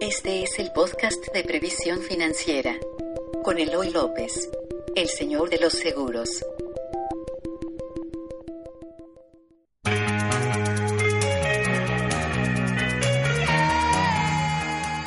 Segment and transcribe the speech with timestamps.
[0.00, 2.74] Este es el podcast de previsión financiera
[3.42, 4.50] con Eloy López,
[4.94, 6.44] el señor de los seguros.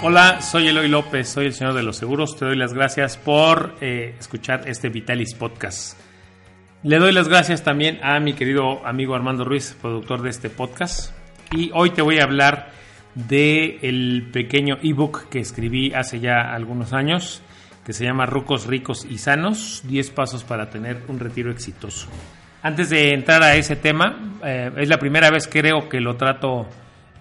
[0.02, 2.36] Hola, soy Eloy López, soy el señor de los seguros.
[2.36, 6.00] Te doy las gracias por eh, escuchar este Vitalis Podcast.
[6.82, 11.14] Le doy las gracias también a mi querido amigo Armando Ruiz, productor de este podcast.
[11.52, 12.79] Y hoy te voy a hablar
[13.16, 17.42] del el pequeño ebook que escribí hace ya algunos años,
[17.86, 22.08] que se llama Rucos Ricos y Sanos, 10 pasos para tener un retiro exitoso.
[22.62, 26.68] Antes de entrar a ese tema, eh, es la primera vez creo que lo trato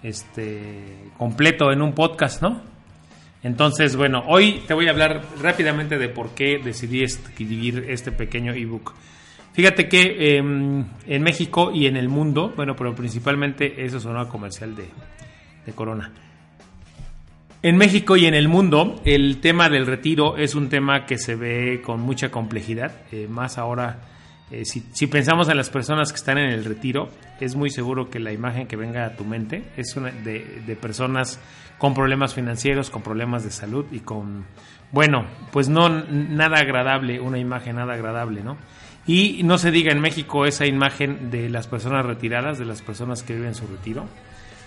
[0.03, 2.61] este, completo en un podcast, ¿no?
[3.41, 8.53] Entonces, bueno, hoy te voy a hablar rápidamente de por qué decidí escribir este pequeño
[8.53, 8.93] ebook.
[9.53, 14.27] Fíjate que em, en México y en el mundo, bueno, pero principalmente eso sonó a
[14.27, 14.85] comercial de,
[15.73, 16.11] Corona.
[17.61, 21.35] En México y en el mundo, el tema del retiro es un tema que se
[21.35, 23.99] ve con mucha complejidad, eh, más ahora.
[24.49, 28.19] Eh, si, pensamos en las personas que están en el retiro, es muy seguro que
[28.19, 31.39] la imagen que venga a tu mente es de, de personas
[31.77, 34.45] con problemas financieros, con problemas de salud y con,
[34.91, 38.57] bueno, pues no nada agradable, una imagen nada agradable, ¿no?
[39.05, 43.23] Y no se diga en México esa imagen de las personas retiradas, de las personas
[43.23, 44.05] que viven su retiro,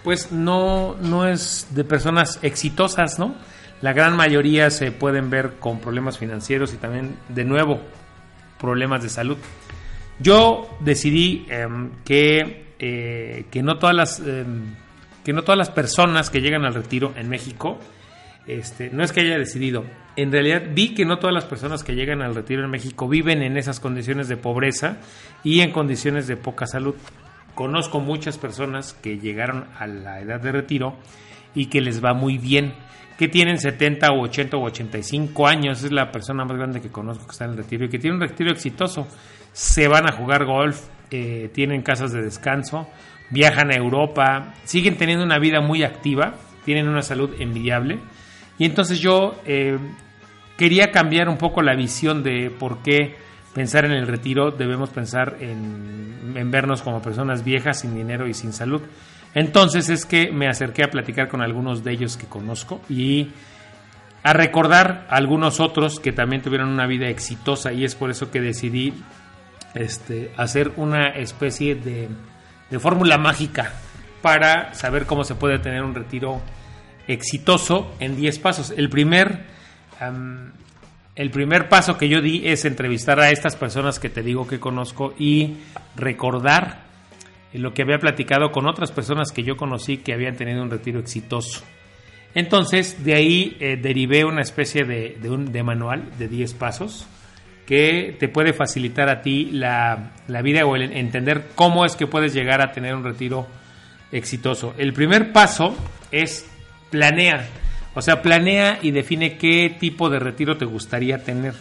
[0.05, 3.35] pues no, no es de personas exitosas, ¿no?
[3.81, 7.81] La gran mayoría se pueden ver con problemas financieros y también, de nuevo,
[8.59, 9.39] problemas de salud.
[10.21, 14.75] Yo decidí em, que, eh, que, no todas las, em,
[15.25, 17.79] que no todas las personas que llegan al retiro en México
[18.47, 19.85] este, no es que haya decidido,
[20.17, 23.43] en realidad vi que no todas las personas que llegan al retiro en México viven
[23.43, 24.99] en esas condiciones de pobreza
[25.45, 26.95] y en condiciones de poca salud.
[27.55, 30.97] Conozco muchas personas que llegaron a la edad de retiro
[31.55, 32.73] y que les va muy bien,
[33.19, 37.27] que tienen 70 o 80 o 85 años, es la persona más grande que conozco
[37.27, 39.07] que está en el retiro y que tiene un retiro exitoso.
[39.53, 42.89] Se van a jugar golf, eh, tienen casas de descanso,
[43.31, 47.99] viajan a Europa, siguen teniendo una vida muy activa, tienen una salud envidiable
[48.59, 49.79] y entonces yo eh,
[50.57, 53.17] quería cambiar un poco la visión de por qué
[53.55, 58.53] pensar en el retiro debemos pensar en, vernos como personas viejas, sin dinero y sin
[58.53, 58.83] salud.
[59.35, 63.31] Entonces es que me acerqué a platicar con algunos de ellos que conozco y
[64.23, 68.31] a recordar a algunos otros que también tuvieron una vida exitosa y es por eso
[68.31, 68.95] que decidí
[69.75, 72.09] este, hacer una especie de,
[72.71, 73.73] de fórmula mágica
[74.21, 76.41] para saber cómo se puede tener un retiro
[77.09, 78.73] exitoso en 10 pasos.
[78.77, 79.45] El primer,
[81.15, 84.61] el primer paso que yo di es entrevistar a estas personas que te digo que
[84.61, 85.57] conozco y
[85.95, 86.85] recordar
[87.53, 91.01] lo que había platicado con otras personas que yo conocí que habían tenido un retiro
[91.01, 91.63] exitoso.
[92.35, 97.07] Entonces, de ahí eh, derivé una especie de, manual de 10 pasos
[97.67, 102.07] que te puede facilitar a ti la, la vida o el entender cómo es que
[102.07, 103.47] puedes llegar a tener un retiro
[104.11, 104.75] exitoso.
[104.79, 105.77] El primer paso
[106.11, 106.51] es
[106.91, 107.47] planea.
[107.95, 111.55] O sea, planea y define qué tipo de retiro te gustaría tener.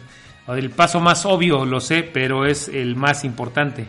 [0.48, 3.86] El paso más obvio, lo sé, pero es el más importante.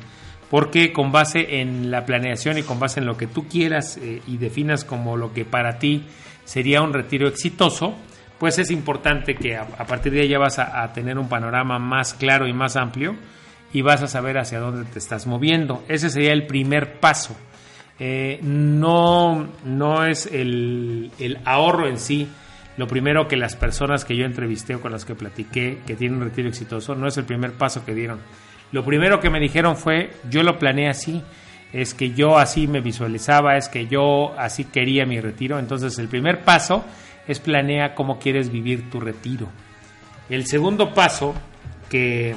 [0.51, 4.21] Porque con base en la planeación y con base en lo que tú quieras eh,
[4.27, 6.05] y definas como lo que para ti
[6.45, 7.97] sería un retiro exitoso,
[8.39, 12.13] pues es importante que a, partir de ahí ya vas a, tener un panorama más
[12.13, 13.15] claro y más amplio
[13.73, 15.85] y vas a saber hacia dónde te estás moviendo.
[15.89, 17.37] Ese sería el primer paso.
[18.05, 21.13] Eh, no, no es el,
[21.45, 22.27] ahorro en sí.
[22.77, 26.19] Lo primero que las personas que yo entrevisté o con las que platiqué que tienen
[26.19, 28.19] un retiro exitoso, no es el primer paso que dieron.
[28.73, 31.23] Lo primero que me dijeron fue, yo lo planeé así,
[31.73, 35.61] es que yo así me visualizaba, es que yo así quería mi retiro.
[35.61, 36.85] Entonces el primer paso
[37.29, 39.47] es planea cómo quieres vivir tu retiro.
[40.29, 41.37] El segundo paso
[41.89, 42.35] que,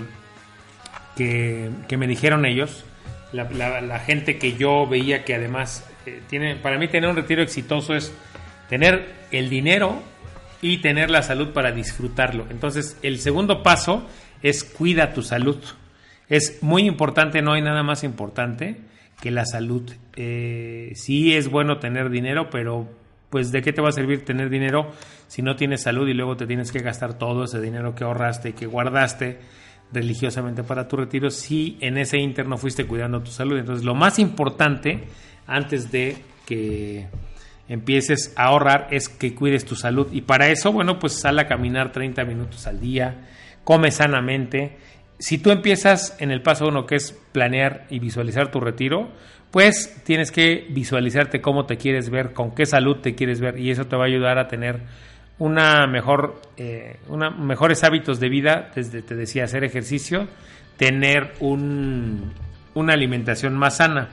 [1.15, 2.85] que me dijeron ellos
[3.35, 7.93] la, gente que yo veía que además eh, tiene, para mí tener un retiro exitoso
[7.93, 8.13] es
[8.69, 10.01] tener el dinero
[10.61, 12.47] y tener la salud para disfrutarlo.
[12.49, 14.07] Entonces, el segundo paso
[14.41, 15.57] es cuida tu salud.
[16.27, 18.77] Es muy importante, no hay nada más importante
[19.21, 19.91] que la salud.
[20.15, 22.89] Eh, sí es bueno tener dinero, pero
[23.29, 24.91] pues de qué te va a servir tener dinero
[25.27, 28.49] si no tienes salud y luego te tienes que gastar todo ese dinero que ahorraste
[28.49, 29.39] y que guardaste
[29.91, 33.57] religiosamente para tu retiro si en ese interno fuiste cuidando tu salud.
[33.57, 35.03] Entonces, lo más importante
[35.47, 37.07] antes de que
[37.67, 40.07] empieces a ahorrar es que cuides tu salud.
[40.11, 43.27] Y para eso, bueno, pues sal a caminar 30 minutos al día,
[43.63, 44.77] come sanamente
[45.19, 49.09] si tú empiezas en el paso uno, que es planear y visualizar tu retiro,
[49.51, 53.71] pues tienes que visualizarte cómo te quieres ver, con qué salud te quieres ver, y
[53.71, 54.81] eso te va a ayudar a tener
[55.37, 60.27] una mejor, eh, una, mejores hábitos de vida, desde te decía, hacer ejercicio,
[60.77, 62.33] tener un,
[62.73, 64.09] una alimentación más sana.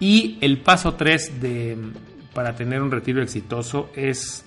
[0.00, 1.76] Y el paso 3 de,
[2.34, 4.44] para tener un retiro exitoso es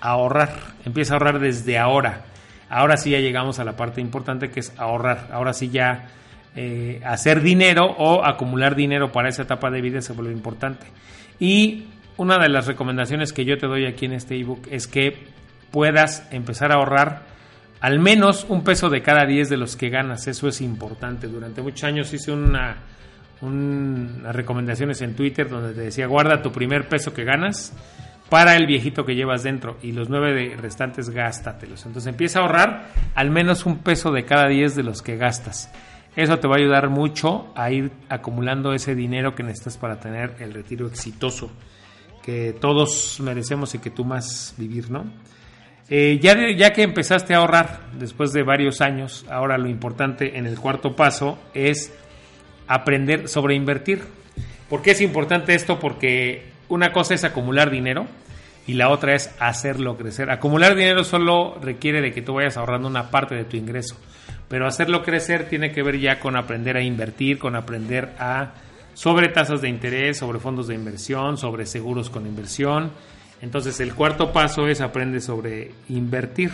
[0.00, 0.74] ahorrar.
[0.84, 2.24] Empieza a ahorrar desde ahora.
[2.68, 5.28] Ahora sí ya llegamos a la parte importante que es ahorrar.
[5.32, 6.08] Ahora sí ya
[6.56, 10.86] eh, hacer dinero o acumular dinero para esa etapa de vida se vuelve importante.
[11.38, 11.84] Y
[12.16, 15.16] una de las recomendaciones que yo te doy aquí en este ebook es que
[15.72, 17.22] puedas empezar a ahorrar
[17.80, 20.28] al menos un peso de cada 10 de los que ganas.
[20.28, 21.26] Eso es importante.
[21.26, 22.76] Durante muchos años hice una,
[23.40, 27.72] unas recomendaciones en Twitter donde te decía guarda tu primer peso que ganas
[28.30, 31.84] para el viejito que llevas dentro y los nueve restantes gástatelos.
[31.84, 35.70] Entonces empieza a ahorrar al menos un peso de cada 10 de los que gastas.
[36.14, 40.36] Eso te va a ayudar mucho a ir acumulando ese dinero que necesitas para tener
[40.40, 41.50] el retiro exitoso
[42.22, 45.04] que todos merecemos y que tú más vivir, ¿no?
[45.94, 50.46] Eh, ya, ya que empezaste a ahorrar después de varios años, ahora lo importante en
[50.46, 51.92] el cuarto paso es
[52.66, 54.00] aprender sobre invertir.
[54.70, 55.78] ¿Por qué es importante esto?
[55.78, 58.06] Porque una cosa es acumular dinero
[58.66, 60.30] y la otra es hacerlo crecer.
[60.30, 63.98] Acumular dinero solo requiere de que tú vayas ahorrando una parte de tu ingreso,
[64.48, 68.54] pero hacerlo crecer tiene que ver ya con aprender a invertir, con aprender a
[68.94, 72.92] sobre tasas de interés, sobre fondos de inversión, sobre seguros con inversión
[73.42, 76.52] entonces el cuarto paso es aprende sobre invertir.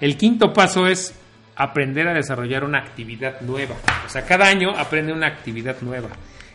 [0.00, 1.14] El quinto paso es
[1.54, 3.76] aprender a desarrollar una actividad nueva.
[4.04, 6.08] O sea, cada año aprende una actividad nueva.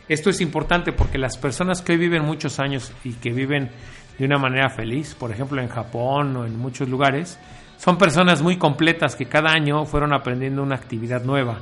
[0.09, 3.71] Esto es importante porque las personas que viven muchos años y que viven
[4.19, 7.39] de una manera feliz, por ejemplo en Japón o en muchos lugares,
[7.77, 11.59] son personas muy completas que cada año fueron aprendiendo una actividad nueva.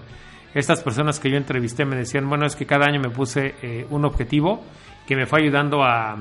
[0.56, 3.86] Estas personas que yo entrevisté me decían, bueno, es que cada año me puse eh,
[3.92, 4.64] un objetivo
[5.08, 6.18] que me fue ayudando a,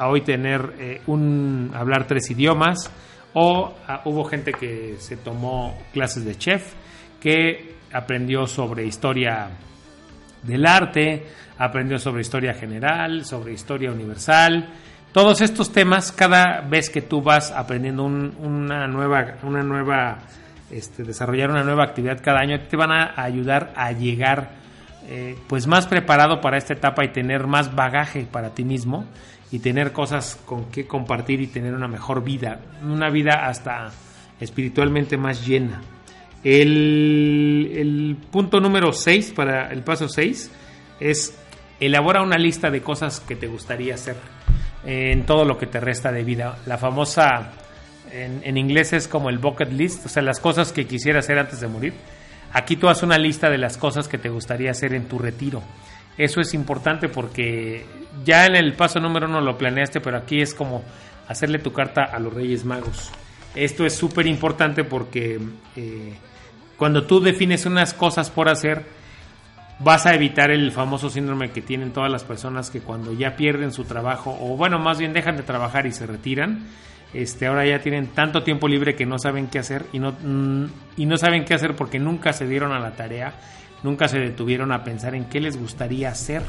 [0.00, 2.90] a hoy tener eh, un hablar tres idiomas
[3.34, 6.72] o ah, hubo gente que se tomó clases de chef
[7.20, 9.50] que aprendió sobre historia
[10.42, 11.26] del arte,
[11.58, 14.70] aprendió sobre historia general, sobre historia universal.
[15.12, 20.18] Todos estos temas, cada vez que tú vas aprendiendo una nueva, una nueva,
[20.70, 24.52] este, desarrollar una nueva actividad cada año, te van a ayudar a llegar
[25.08, 29.06] eh, pues más preparado para esta etapa y tener más bagaje para ti mismo
[29.50, 33.90] y tener cosas con que compartir y tener una mejor vida, una vida hasta
[34.40, 35.80] espiritualmente más llena.
[36.42, 40.50] El, punto número 6 para el paso 6
[41.00, 41.36] es
[41.80, 44.16] elabora una lista de cosas que te gustaría hacer
[44.84, 46.58] en todo lo que te resta de vida.
[46.66, 47.52] La famosa,
[48.12, 51.38] en, en inglés es como el bucket list, o sea, las cosas que quisiera hacer
[51.38, 51.94] antes de morir.
[52.52, 55.62] Aquí tú haces una lista de las cosas que te gustaría hacer en tu retiro.
[56.18, 57.86] Eso es importante porque
[58.24, 60.82] ya en el paso número uno lo planeaste, pero aquí es como
[61.28, 63.10] hacerle tu carta a los Reyes Magos.
[63.54, 65.40] Esto es súper importante porque
[65.76, 66.14] eh,
[66.76, 68.84] cuando tú defines unas cosas por hacer,
[69.78, 73.72] vas a evitar el famoso síndrome que tienen todas las personas que cuando ya pierden
[73.72, 76.66] su trabajo, o bueno, más bien dejan de trabajar y se retiran,
[77.12, 80.66] este, ahora ya tienen tanto tiempo libre que no saben qué hacer y no, mm,
[80.96, 83.34] y no saben qué hacer porque nunca se dieron a la tarea,
[83.82, 86.42] nunca se detuvieron a pensar en qué les gustaría hacer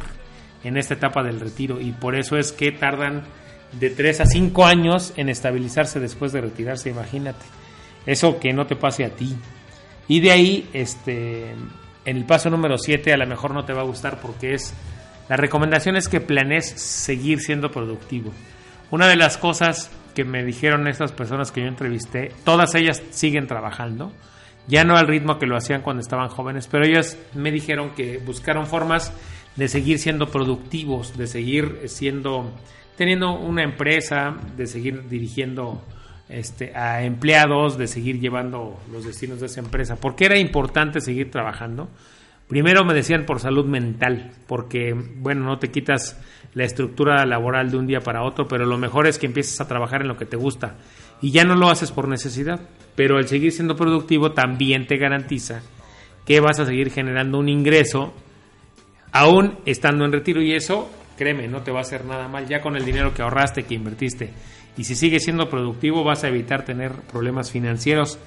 [0.63, 3.23] en esta etapa del retiro y por eso es que tardan
[3.79, 7.45] de 3 a 5 años en estabilizarse después de retirarse, imagínate.
[8.05, 9.35] Eso que no te pase a ti.
[10.07, 11.51] Y de ahí, este,
[12.05, 14.73] en el paso número 7 a lo mejor no te va a gustar porque es,
[15.29, 18.31] la recomendación es que planees seguir siendo productivo.
[18.89, 23.47] Una de las cosas que me dijeron estas personas que yo entrevisté, todas ellas siguen
[23.47, 24.11] trabajando,
[24.67, 28.19] ya no al ritmo que lo hacían cuando estaban jóvenes, pero ellas me dijeron que
[28.19, 29.13] buscaron formas
[29.55, 32.51] de seguir siendo productivos, de seguir siendo,
[32.95, 35.83] teniendo una empresa, de seguir dirigiendo
[36.29, 39.97] este, a empleados, de seguir llevando los destinos de esa empresa.
[39.97, 41.89] ¿Por qué era importante seguir trabajando?
[42.51, 46.21] Primero me decían por salud mental, porque, bueno, no te quitas
[46.53, 49.69] la estructura laboral de un día para otro, pero lo mejor es que empieces a
[49.69, 50.75] trabajar en lo que te gusta
[51.21, 52.59] y ya no lo haces por necesidad.
[52.93, 55.61] Pero el seguir siendo productivo también te garantiza
[56.25, 58.13] que vas a seguir generando un ingreso
[59.13, 62.59] aún estando en retiro y eso, créeme, no te va a hacer nada mal ya
[62.59, 64.29] con el dinero que ahorraste, que invertiste.
[64.75, 68.19] Y si sigues siendo productivo vas a evitar tener problemas financieros.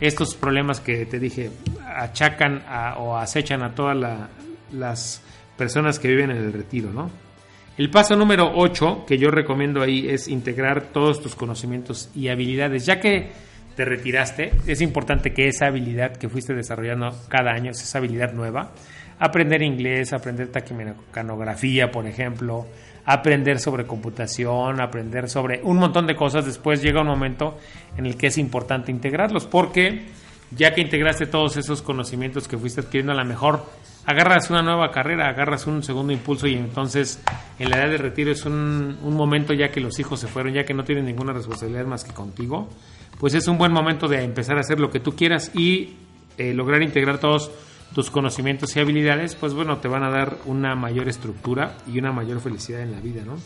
[0.00, 1.50] Estos problemas que te dije
[1.96, 2.62] achacan
[2.98, 3.96] o acechan a todas
[4.72, 5.22] las
[5.56, 7.10] personas que viven en el retiro, ¿no?
[7.78, 12.86] El paso número 8 que yo recomiendo ahí es integrar todos tus conocimientos y habilidades,
[12.86, 13.30] ya que
[13.74, 18.72] te retiraste, es importante que esa habilidad que fuiste desarrollando cada año, esa habilidad nueva,
[19.18, 22.66] aprender inglés, aprender taquimecanografía, por ejemplo,
[23.06, 27.56] aprender sobre computación, aprender sobre un montón de cosas, después llega un momento
[27.96, 30.06] en el que es importante integrarlos, porque
[30.50, 33.64] ya que integraste todos esos conocimientos que fuiste adquiriendo, a lo mejor
[34.06, 37.20] agarras una nueva carrera, agarras un segundo impulso y entonces
[37.58, 40.64] en la edad de retiro es un, momento ya que los hijos se fueron, ya
[40.64, 42.68] que no tienen ninguna responsabilidad más que contigo,
[43.18, 45.94] pues es un buen momento de empezar a hacer lo que tú quieras y
[46.38, 47.50] eh, lograr integrar todos
[47.94, 52.12] tus conocimientos y habilidades, pues bueno, te van a dar una mayor estructura y una
[52.12, 53.36] mayor felicidad en la vida, ¿no?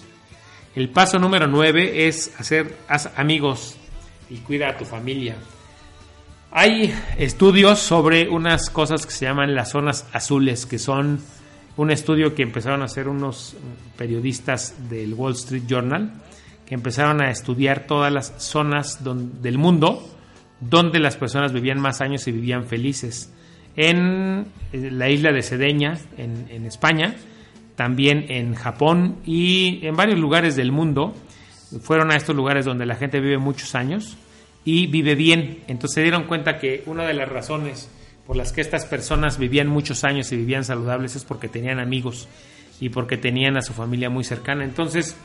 [0.75, 2.77] El paso número nueve es hacer
[3.17, 3.77] amigos
[4.29, 5.37] y cuida a tu familia.
[6.53, 11.21] Hay estudios sobre unas cosas que se llaman las zonas azules, que son
[11.77, 13.57] un estudio que empezaron a hacer unos
[13.97, 16.13] periodistas del Wall Street Journal,
[16.67, 20.09] que empezaron a estudiar todas las zonas del mundo
[20.61, 23.33] donde las personas vivían más años y vivían felices.
[23.89, 27.15] En la isla de Sedeña, en, en España,
[27.77, 31.15] también en Japón y en varios lugares del mundo,
[31.83, 34.17] fueron a estos lugares donde la gente vive muchos años
[34.65, 35.61] y vive bien.
[35.67, 37.91] Entonces se dieron cuenta que una de las razones
[38.27, 42.29] por las que estas personas vivían muchos años y vivían saludables es porque tenían amigos
[42.81, 44.65] y porque tenían a su familia muy cercana.
[44.65, 45.17] Entonces,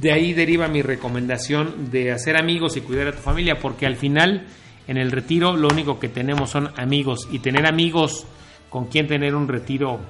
[0.00, 3.96] de ahí deriva mi recomendación de hacer amigos y cuidar a tu familia, porque al
[3.96, 4.46] final,
[4.90, 8.26] en el retiro, lo único que tenemos son amigos y tener amigos
[8.68, 10.00] con quien tener un retiro,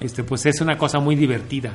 [0.00, 1.70] este, pues es una cosa muy divertida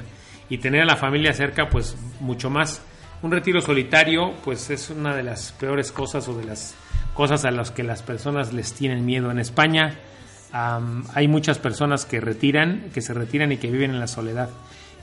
[0.50, 2.82] y tener a la familia cerca, pues mucho más
[3.22, 6.76] un retiro solitario, pues es una de las peores cosas o de las
[7.14, 9.32] cosas a las que las personas les tienen miedo.
[9.32, 9.98] En España
[10.52, 14.50] hay muchas personas que retiran, que se retiran y que viven en la soledad.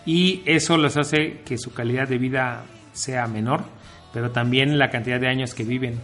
[0.05, 3.65] Y eso les hace que su calidad de vida sea menor,
[4.13, 5.99] pero también la cantidad de años que viven.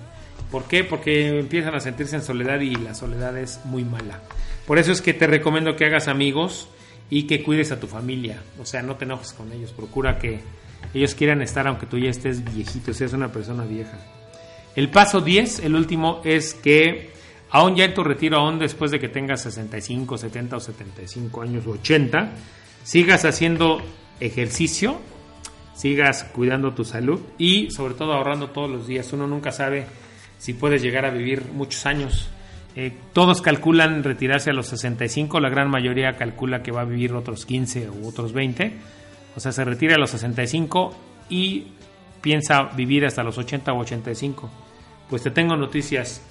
[0.51, 0.85] ¿Por qué?
[0.85, 4.23] Porque empiezan a sentirse en soledad y la soledad es muy mala.
[4.67, 6.69] Por eso es que te recomiendo que hagas amigos
[7.11, 8.43] y que cuides a tu familia.
[8.61, 9.73] O sea, no te enojes con ellos.
[9.73, 10.41] Procura que
[10.95, 13.99] ellos quieran estar aunque tú ya estés viejito, seas una persona vieja.
[14.75, 17.11] El paso 10, el último, es que
[17.51, 21.67] aún ya en tu retiro, aún después de que tengas 65, 70 o 75 años
[21.67, 22.31] o 80,
[22.85, 23.83] sigas haciendo
[24.21, 25.01] ejercicio,
[25.75, 29.13] sigas cuidando tu salud y sobre todo ahorrando todos los días.
[29.13, 29.87] Uno nunca sabe
[30.39, 32.29] si puedes llegar a vivir muchos años.
[32.77, 37.13] Eh, todos calculan retirarse a los 65, la gran mayoría calcula que va a vivir
[37.13, 38.99] otros 15 u otros 20
[39.39, 40.97] o sea, se retira a los 65
[41.29, 41.69] y
[42.21, 44.51] piensa vivir hasta los 80 o 85.
[45.09, 46.23] Pues te tengo noticias.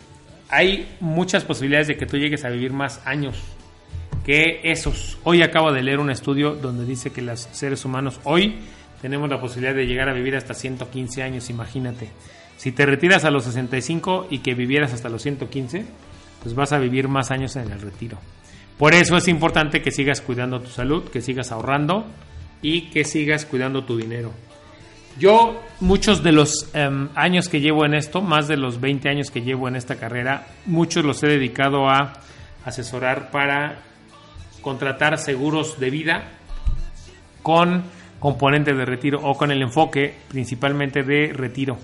[0.49, 3.41] Hay muchas posibilidades de que tú llegues a vivir más años
[4.25, 5.17] que esos.
[5.23, 8.59] Hoy acabo de leer un estudio donde dice que los seres humanos hoy
[9.01, 12.09] tenemos la posibilidad de llegar a vivir hasta 115 años, imagínate.
[12.57, 15.85] Si te retiras a los 65 y que vivieras hasta los 115,
[16.43, 18.17] pues vas a vivir más años en el retiro.
[18.77, 22.05] Por eso es importante que sigas cuidando tu salud, que sigas ahorrando
[22.61, 24.31] y que sigas cuidando tu dinero.
[25.19, 29.31] Yo, muchos de los em, años que llevo en esto, más de los 20 años
[29.31, 32.13] que llevo en esta carrera, muchos los he dedicado a
[32.65, 33.79] asesorar para
[34.61, 36.31] contratar seguros de vida
[37.41, 37.83] con
[38.19, 41.77] componentes de retiro o con el enfoque principalmente de retiro.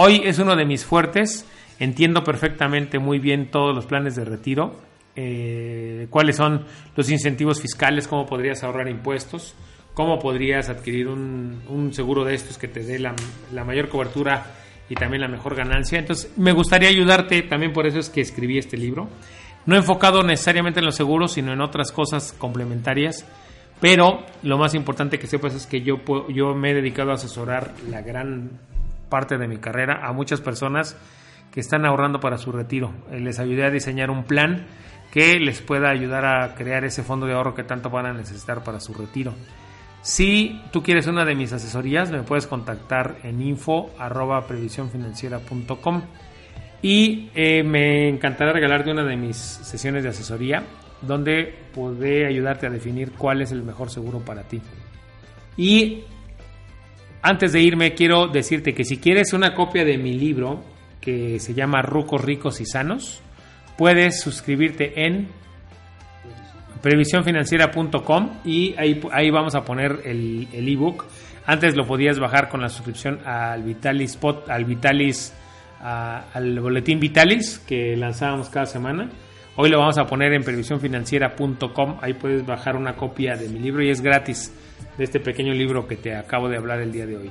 [0.00, 1.44] Hoy es uno de mis fuertes,
[1.80, 4.76] entiendo perfectamente muy bien todos los planes de retiro,
[5.16, 9.56] eh, cuáles son los incentivos fiscales, cómo podrías ahorrar impuestos,
[9.94, 13.12] cómo podrías adquirir un, seguro de estos que te dé la,
[13.64, 14.46] mayor cobertura
[14.88, 15.98] y también la mejor ganancia.
[15.98, 19.08] Entonces, me gustaría ayudarte, también por eso es que escribí este libro.
[19.66, 23.26] No enfocado necesariamente en los seguros, sino en otras cosas complementarias.
[23.80, 25.96] Pero lo más importante que sepas es que yo,
[26.28, 28.50] yo me he dedicado a asesorar la gran
[29.08, 30.96] parte de mi carrera a muchas personas
[31.52, 32.92] que están ahorrando para su retiro.
[33.10, 34.66] Eh, les ayudé a diseñar un plan
[35.10, 38.62] que les pueda ayudar a crear ese fondo de ahorro que tanto van a necesitar
[38.62, 39.34] para su retiro.
[40.02, 43.90] Si tú quieres una de mis asesorías, me puedes contactar en info
[46.80, 50.62] y eh, me encantará regalarte una de mis sesiones de asesoría
[51.02, 54.60] donde podré ayudarte a definir cuál es el mejor seguro para ti.
[55.56, 56.04] Y
[57.22, 60.62] antes de irme quiero decirte que si quieres una copia de mi libro
[61.00, 63.22] que se llama Rucos Ricos y Sanos,
[63.76, 65.28] puedes suscribirte en
[66.82, 71.06] previsiónfinanciera.com y ahí, ahí vamos a poner el ebook.
[71.46, 75.32] Antes lo podías bajar con la suscripción al Vitalis Spot, al Vitalis,
[75.80, 79.08] al boletín Vitalis que lanzábamos cada semana.
[79.60, 81.96] Hoy lo vamos a poner en previsiónfinanciera.com.
[82.00, 84.52] Ahí puedes bajar una copia de mi libro y es gratis
[84.96, 87.30] de este pequeño libro que te acabo de hablar el día de hoy.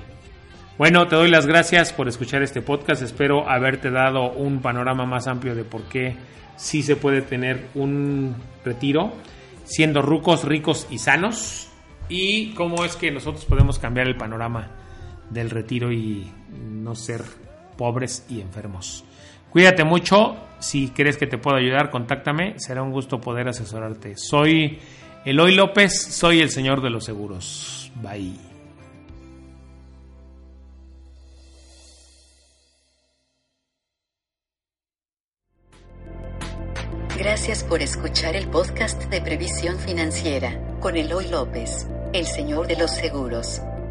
[0.78, 3.02] Bueno, te doy las gracias por escuchar este podcast.
[3.02, 6.18] Espero haberte dado un panorama más amplio de por qué
[6.58, 9.14] sí se puede tener un retiro
[9.64, 11.70] siendo rucos, ricos y sanos.
[12.10, 14.72] Y cómo es que nosotros podemos cambiar el panorama
[15.30, 16.30] del retiro y
[16.62, 17.22] no ser
[17.78, 19.07] pobres y enfermos.
[19.58, 20.38] Cuídate mucho.
[20.60, 22.60] Si crees que te puedo ayudar, contáctame.
[22.60, 24.16] Será un gusto poder asesorarte.
[24.16, 24.78] Soy
[25.26, 27.92] Eloy López, soy el señor de los seguros.
[27.96, 28.36] Bye.
[37.18, 42.92] Gracias por escuchar el podcast de Previsión Financiera con Eloy López, el señor de los
[42.92, 43.64] seguros.